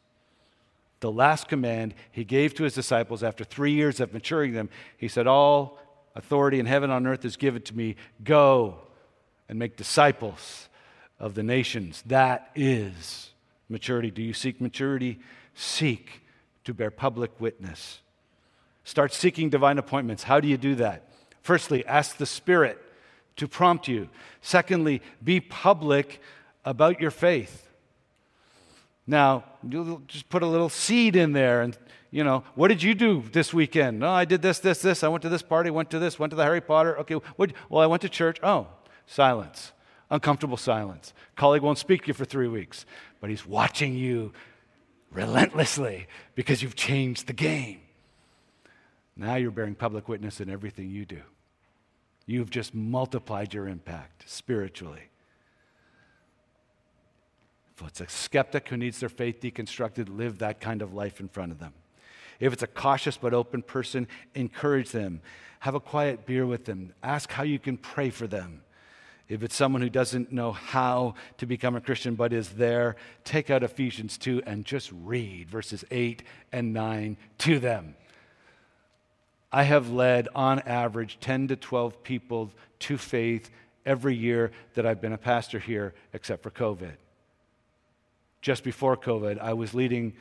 [1.01, 5.09] The last command he gave to his disciples after three years of maturing them, he
[5.09, 5.79] said, All
[6.15, 7.97] authority in heaven and on earth is given to me.
[8.23, 8.77] Go
[9.49, 10.69] and make disciples
[11.21, 12.03] of the nations.
[12.07, 13.31] That is
[13.69, 14.11] maturity.
[14.11, 15.21] Do you seek maturity?
[15.55, 16.23] Seek
[16.65, 18.01] to bear public witness.
[18.85, 20.25] Start seeking divine appointments.
[20.25, 21.13] How do you do that?
[21.43, 22.79] Firstly, ask the Spirit
[23.37, 24.09] to prompt you.
[24.41, 26.21] Secondly, be public
[26.65, 27.69] about your faith.
[29.07, 31.77] Now, you'll just put a little seed in there and
[32.13, 34.01] you know, what did you do this weekend?
[34.01, 35.05] No, oh, I did this, this, this.
[35.05, 36.99] I went to this party, went to this, went to the Harry Potter.
[36.99, 38.41] Okay, what, well, I went to church.
[38.43, 38.67] Oh,
[39.07, 39.71] silence
[40.11, 41.13] uncomfortable silence.
[41.37, 42.85] Colleague won't speak to you for three weeks,
[43.21, 44.33] but he's watching you
[45.13, 47.81] relentlessly because you've changed the game.
[49.17, 51.21] Now you're bearing public witness in everything you do.
[52.27, 55.03] You've just multiplied your impact spiritually.
[57.77, 61.29] If it's a skeptic who needs their faith deconstructed, live that kind of life in
[61.29, 61.73] front of them.
[62.39, 65.21] If it's a cautious but open person, encourage them.
[65.61, 66.95] Have a quiet beer with them.
[67.03, 68.63] Ask how you can pray for them.
[69.31, 73.49] If it's someone who doesn't know how to become a Christian but is there, take
[73.49, 77.95] out Ephesians 2 and just read verses 8 and 9 to them.
[79.53, 82.51] I have led, on average, 10 to 12 people
[82.81, 83.51] to faith
[83.87, 86.95] every year that I've been a pastor here, except for COVID.
[88.43, 90.15] Just before COVID, I was leading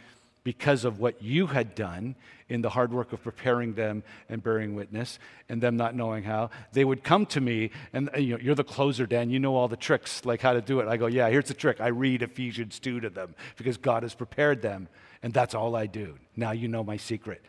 [0.43, 2.15] because of what you had done
[2.47, 5.19] in the hard work of preparing them and bearing witness
[5.49, 6.49] and them not knowing how.
[6.73, 9.29] They would come to me and uh, you know, you're the closer dan.
[9.29, 10.87] You know all the tricks like how to do it.
[10.87, 11.81] I go yeah here's the trick.
[11.81, 14.87] I read ephesians 2 to them because god has prepared them
[15.21, 16.17] and that's all i do.
[16.35, 17.43] Now you know my secret.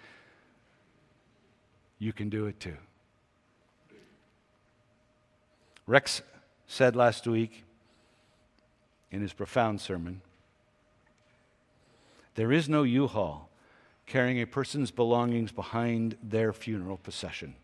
[1.99, 2.76] You can do it too.
[5.86, 6.22] Rex
[6.66, 7.64] said last week
[9.11, 10.22] in his profound sermon
[12.41, 13.51] there is no U Haul
[14.07, 17.55] carrying a person's belongings behind their funeral procession.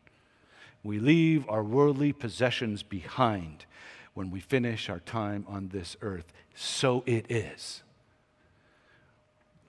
[0.85, 3.65] We leave our worldly possessions behind
[4.13, 6.31] when we finish our time on this earth.
[6.55, 7.85] So it is.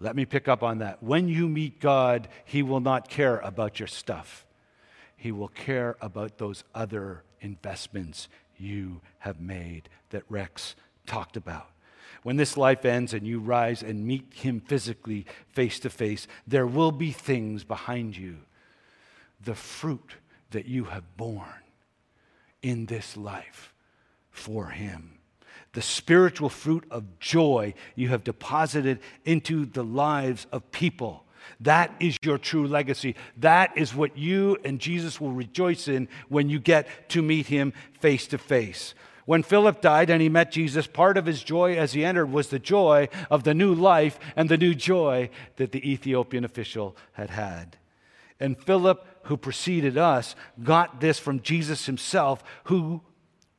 [0.02, 1.02] Let me pick up on that.
[1.02, 4.46] When you meet God, He will not care about your stuff,
[5.16, 8.28] He will care about those other investments
[8.58, 11.70] you have made that Rex talked about.
[12.28, 16.68] When this life ends and you rise and meet Him physically face to face, there
[16.68, 18.40] will be things behind you,
[19.42, 20.16] the fruit
[20.52, 21.64] that you have borne
[22.62, 23.74] in this life
[24.30, 25.20] for Him
[25.72, 31.24] the spiritual fruit of joy you have deposited into the lives of people.
[31.62, 33.16] That is your true legacy.
[33.38, 37.74] That is what you and Jesus will rejoice in when you get to meet him
[38.02, 38.96] face to face.
[39.28, 42.48] When Philip died and he met Jesus, part of his joy as he entered was
[42.48, 47.30] the joy of the new life and the new joy that the Ethiopian official had
[47.32, 47.76] had.
[48.40, 53.02] And Philip, who preceded us, got this from Jesus himself, who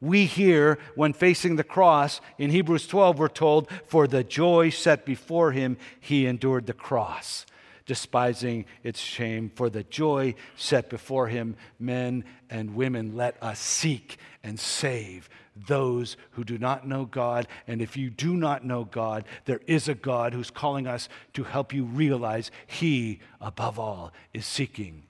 [0.00, 5.04] we hear when facing the cross in Hebrews 12, we're told, For the joy set
[5.04, 7.44] before him, he endured the cross,
[7.84, 9.50] despising its shame.
[9.54, 15.28] For the joy set before him, men and women, let us seek and save
[15.66, 17.46] those who do not know God.
[17.66, 21.44] And if you do not know God, there is a God who's calling us to
[21.44, 25.04] help you realize he, above all, is seeking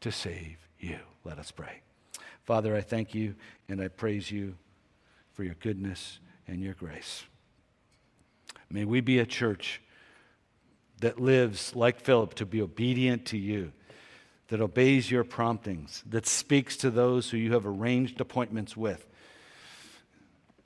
[0.00, 0.98] to save you.
[1.24, 1.82] Let us pray.
[2.44, 3.34] Father, I thank you
[3.68, 4.56] and I praise you
[5.32, 7.24] for your goodness and your grace.
[8.70, 9.80] May we be a church
[11.00, 13.72] that lives like Philip to be obedient to you,
[14.48, 19.06] that obeys your promptings, that speaks to those who you have arranged appointments with,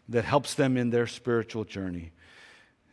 [0.08, 2.12] that helps them in their spiritual journey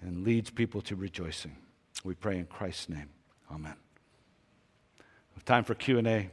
[0.02, 1.56] and leads people to rejoicing.
[2.04, 3.10] We pray in Christ's name.
[3.52, 3.76] Amen.
[5.46, 6.30] Time for Q&A.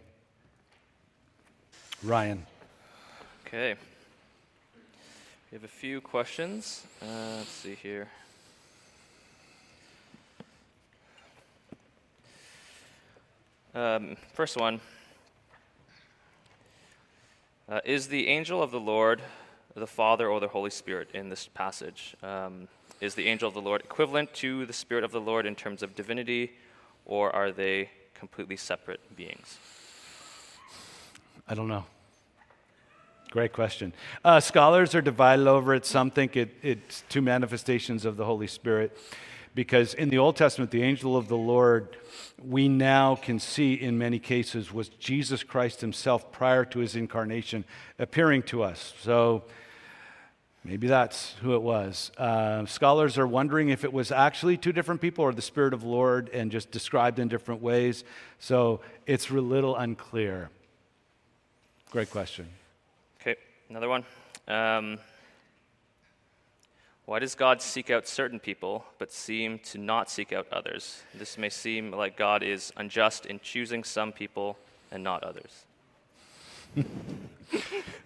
[2.02, 2.46] Ryan.
[3.46, 3.74] Okay.
[5.50, 6.84] We have a few questions.
[7.02, 7.06] Uh,
[7.38, 8.08] let's see here.
[13.74, 14.80] Um, first one
[17.68, 19.20] uh, Is the angel of the Lord
[19.78, 22.16] the Father or the Holy Spirit in this passage?
[22.22, 22.68] Um,
[23.00, 25.82] is the angel of the Lord equivalent to the Spirit of the Lord in terms
[25.82, 26.52] of divinity,
[27.06, 29.58] or are they completely separate beings?
[31.48, 31.84] I don't know.
[33.30, 33.92] Great question.
[34.24, 35.84] Uh, scholars are divided over it.
[35.84, 38.96] Some think it, it's two manifestations of the Holy Spirit
[39.54, 41.96] because in the Old Testament, the angel of the Lord,
[42.42, 47.64] we now can see in many cases, was Jesus Christ himself prior to his incarnation
[47.98, 48.94] appearing to us.
[49.00, 49.42] So
[50.64, 52.10] maybe that's who it was.
[52.18, 55.82] Uh, scholars are wondering if it was actually two different people or the Spirit of
[55.82, 58.04] the Lord and just described in different ways.
[58.38, 60.50] So it's a little unclear.
[61.90, 62.46] Great question.
[63.20, 63.36] Okay,
[63.70, 64.04] another one.
[64.46, 64.98] Um,
[67.08, 71.02] why does God seek out certain people but seem to not seek out others?
[71.14, 74.58] This may seem like God is unjust in choosing some people
[74.90, 75.64] and not others.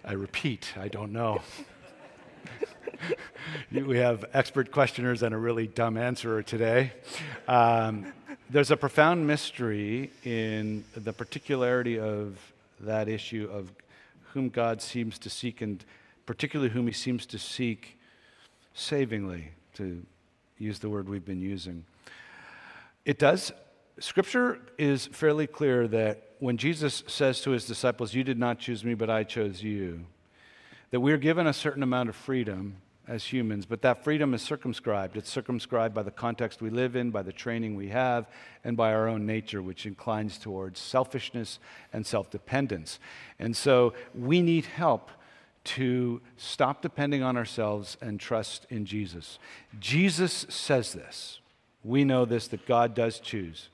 [0.05, 1.43] I repeat, I don't know.
[3.73, 6.93] we have expert questioners and a really dumb answerer today.
[7.49, 8.13] Um,
[8.51, 12.39] there's a profound mystery in the particularity of
[12.81, 13.73] that issue of
[14.33, 15.85] whom God seems to seek, and
[16.27, 17.99] particularly whom he seems to seek
[18.75, 20.03] savingly, to
[20.59, 21.85] use the word we've been using.
[23.05, 23.53] It does,
[23.99, 28.85] Scripture is fairly clear that when Jesus says to his disciples, You did not choose
[28.85, 30.07] me, but I chose you,
[30.91, 32.77] that we are given a certain amount of freedom
[33.13, 35.19] as humans, but that freedom is circumscribed.
[35.19, 38.27] It's circumscribed by the context we live in, by the training we have,
[38.65, 41.59] and by our own nature, which inclines towards selfishness
[41.93, 42.99] and self dependence.
[43.39, 45.11] And so we need help
[45.65, 49.39] to stop depending on ourselves and trust in Jesus.
[49.79, 51.41] Jesus says this.
[51.85, 53.69] We know this that God does choose.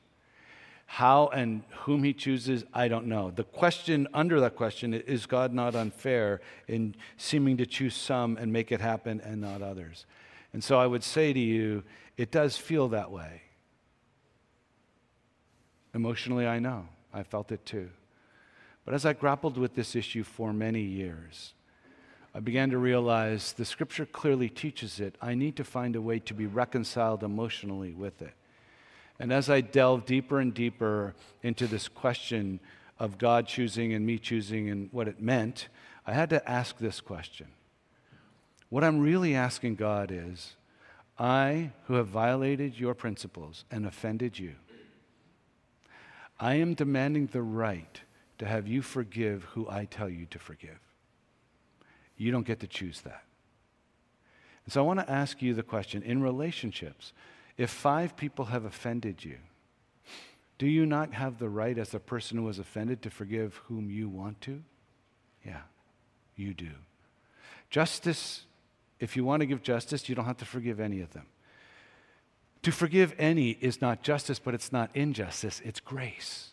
[0.91, 3.31] How and whom he chooses, I don't know.
[3.31, 8.51] The question under that question is God not unfair in seeming to choose some and
[8.51, 10.07] make it happen and not others?
[10.55, 11.85] And so I would say to you,
[12.17, 13.43] it does feel that way.
[15.93, 16.89] Emotionally, I know.
[17.13, 17.91] I felt it too.
[18.87, 21.53] But as I grappled with this issue for many years,
[22.35, 25.17] I began to realize the scripture clearly teaches it.
[25.21, 28.33] I need to find a way to be reconciled emotionally with it.
[29.19, 32.61] And as I delved deeper and deeper into this question
[32.99, 35.69] of God choosing and me choosing and what it meant,
[36.07, 37.49] I had to ask this question
[38.69, 40.55] What I'm really asking God is
[41.19, 44.55] I, who have violated your principles and offended you,
[46.39, 48.01] I am demanding the right
[48.39, 50.79] to have you forgive who I tell you to forgive.
[52.17, 53.25] You don't get to choose that.
[54.65, 57.13] And so I want to ask you the question in relationships,
[57.59, 59.37] if five people have offended you,
[60.59, 63.91] do you not have the right as the person who was offended to forgive whom
[63.91, 64.63] you want to?
[65.45, 65.63] Yeah,
[66.37, 66.71] you do.
[67.69, 68.45] Justice,
[69.01, 71.27] if you want to give justice, you don't have to forgive any of them.
[72.63, 76.51] To forgive any is not justice, but it's not injustice, it's grace.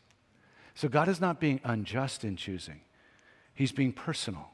[0.74, 2.82] So God is not being unjust in choosing,
[3.54, 4.50] He's being personal.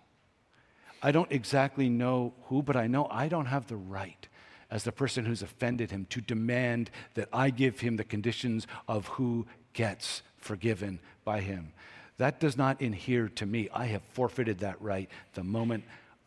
[1.03, 4.27] I don't exactly know who, but I know I don't have the right
[4.71, 9.05] as the person who's offended him to demand that I give him the conditions of
[9.07, 11.73] who gets forgiven by him.
[12.17, 13.67] That does not adhere to me.
[13.73, 15.83] I have forfeited that right the moment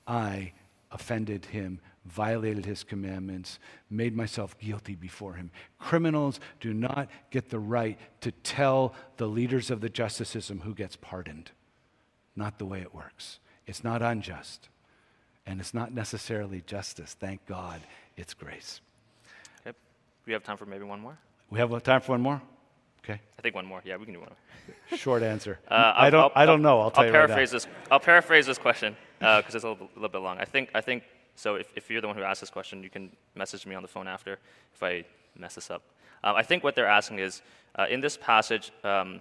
[0.07, 0.53] I
[0.90, 5.51] offended him, violated his commandments, made myself guilty before him.
[5.78, 10.74] Criminals do not get the right to tell the leaders of the justice system who
[10.74, 11.51] gets pardoned.
[12.36, 13.38] Not the way it works.
[13.66, 14.68] It's not unjust.
[15.47, 17.16] And it's not necessarily justice.
[17.18, 17.80] Thank God
[18.17, 18.81] it's grace.
[19.67, 19.77] Okay.
[20.27, 21.19] We have time for maybe one more?
[21.51, 22.43] We have time for one more?
[23.05, 23.21] Okay.
[23.39, 23.83] I think one more.
[23.85, 24.99] Yeah, we can do one more.
[24.99, 25.59] Short answer.
[25.71, 26.81] Uh, I don't, I'll, I don't know.
[26.81, 27.67] I'll tell I'll you paraphrase right this.
[27.91, 30.39] I'll paraphrase this question because uh, it's a little, little, bit long.
[30.39, 31.03] I think, I think
[31.35, 31.57] so.
[31.57, 33.89] If, if, you're the one who asked this question, you can message me on the
[33.89, 34.39] phone after
[34.75, 35.05] if I
[35.37, 35.83] mess this up.
[36.23, 37.43] Um, I think what they're asking is
[37.77, 39.21] uh, in this passage, um,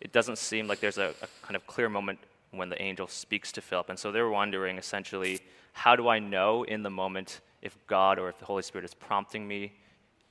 [0.00, 2.18] it doesn't seem like there's a, a, kind of clear moment
[2.52, 3.88] when the angel speaks to Philip.
[3.88, 5.40] And so they're wondering essentially,
[5.72, 8.94] how do I know in the moment if God or if the Holy Spirit is
[8.94, 9.72] prompting me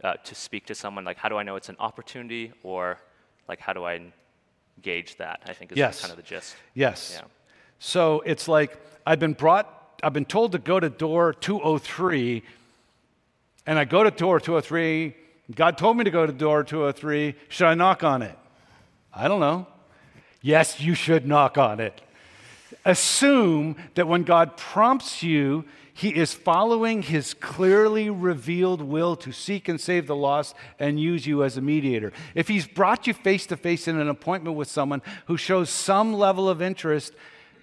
[0.03, 1.03] uh, to speak to someone?
[1.03, 2.99] Like, how do I know it's an opportunity or
[3.47, 4.01] like, how do I
[4.81, 5.41] gauge that?
[5.47, 5.99] I think is yes.
[5.99, 6.55] kind of the gist.
[6.73, 7.17] Yes.
[7.19, 7.27] Yeah.
[7.79, 12.43] So it's like I've been brought, I've been told to go to door 203,
[13.65, 15.15] and I go to door 203.
[15.55, 17.35] God told me to go to door 203.
[17.49, 18.37] Should I knock on it?
[19.13, 19.67] I don't know.
[20.41, 22.01] Yes, you should knock on it.
[22.85, 29.67] Assume that when God prompts you, he is following his clearly revealed will to seek
[29.67, 32.11] and save the lost and use you as a mediator.
[32.33, 36.13] If he's brought you face to face in an appointment with someone who shows some
[36.13, 37.13] level of interest,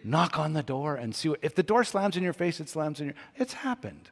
[0.05, 2.69] knock on the door and see what, if the door slams in your face, it
[2.69, 4.11] slams in your it's happened.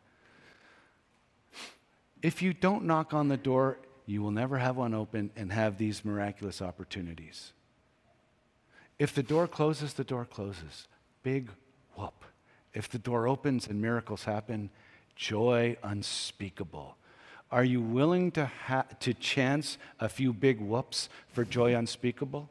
[2.22, 5.78] If you don't knock on the door, you will never have one open and have
[5.78, 7.52] these miraculous opportunities.
[8.98, 10.88] If the door closes, the door closes.
[11.22, 11.50] Big
[11.96, 12.24] whoop.
[12.72, 14.70] If the door opens and miracles happen,
[15.14, 16.96] joy unspeakable.
[17.50, 22.48] Are you willing to, ha- to chance a few big whoops for joy unspeakable?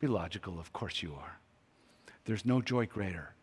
[0.00, 1.38] Be logical, of course you are.
[2.24, 3.34] There's no joy greater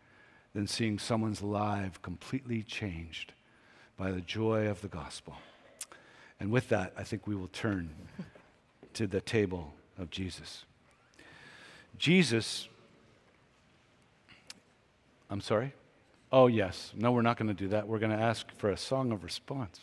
[0.54, 3.32] than seeing someone's life completely changed
[3.96, 5.36] by the joy of the gospel.
[6.38, 7.90] And with that, I think we will turn
[8.94, 10.64] to the table of Jesus.
[11.98, 12.68] Jesus,
[15.28, 15.74] I'm sorry?
[16.32, 16.92] Oh, yes.
[16.96, 17.86] No, we're not going to do that.
[17.88, 19.80] We're going to ask for a song of response.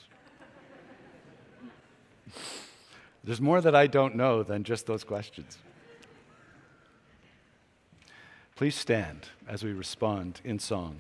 [3.23, 5.57] There's more that I don't know than just those questions.
[8.55, 10.99] Please stand as we respond in song.